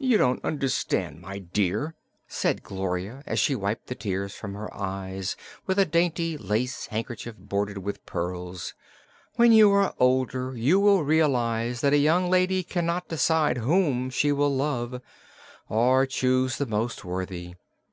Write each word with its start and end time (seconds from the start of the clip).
"You 0.00 0.18
don't 0.18 0.44
understand, 0.44 1.20
my 1.20 1.38
dear," 1.38 1.94
said 2.26 2.64
Gloria, 2.64 3.22
as 3.26 3.38
she 3.38 3.54
wiped 3.54 3.86
the 3.86 3.94
tears 3.94 4.34
from 4.34 4.54
her 4.54 4.68
eyes 4.74 5.36
with 5.66 5.78
a 5.78 5.84
dainty 5.84 6.36
lace 6.36 6.86
handkerchief 6.88 7.36
bordered 7.38 7.78
with 7.78 8.04
pearls. 8.06 8.74
"When 9.36 9.52
you 9.52 9.70
are 9.70 9.94
older 10.00 10.56
you 10.56 10.80
will 10.80 11.04
realize 11.04 11.80
that 11.82 11.92
a 11.92 11.98
young 11.98 12.28
lady 12.28 12.64
cannot 12.64 13.06
decide 13.06 13.58
whom 13.58 14.10
she 14.10 14.32
will 14.32 14.52
love, 14.52 15.00
or 15.68 16.06
choose 16.06 16.58
the 16.58 16.66
most 16.66 17.04
worthy. 17.04 17.54